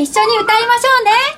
[0.00, 1.37] 一緒に歌いましょうね